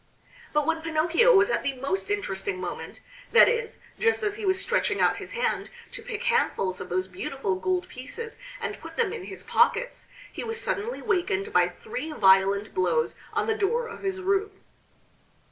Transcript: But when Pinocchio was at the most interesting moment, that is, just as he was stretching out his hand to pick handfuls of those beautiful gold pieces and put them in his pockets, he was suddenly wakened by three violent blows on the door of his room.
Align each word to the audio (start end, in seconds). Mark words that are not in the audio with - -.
But 0.51 0.65
when 0.65 0.81
Pinocchio 0.81 1.35
was 1.35 1.51
at 1.51 1.61
the 1.61 1.73
most 1.73 2.09
interesting 2.09 2.59
moment, 2.59 3.01
that 3.33 3.47
is, 3.47 3.77
just 3.99 4.23
as 4.23 4.33
he 4.35 4.47
was 4.47 4.59
stretching 4.59 4.99
out 4.99 5.17
his 5.17 5.33
hand 5.33 5.69
to 5.91 6.01
pick 6.01 6.23
handfuls 6.23 6.81
of 6.81 6.89
those 6.89 7.07
beautiful 7.07 7.53
gold 7.53 7.87
pieces 7.87 8.39
and 8.59 8.79
put 8.79 8.97
them 8.97 9.13
in 9.13 9.25
his 9.25 9.43
pockets, 9.43 10.07
he 10.33 10.43
was 10.43 10.59
suddenly 10.59 11.03
wakened 11.03 11.53
by 11.53 11.69
three 11.69 12.11
violent 12.11 12.73
blows 12.73 13.13
on 13.33 13.45
the 13.45 13.53
door 13.53 13.85
of 13.87 14.01
his 14.01 14.19
room. 14.21 14.49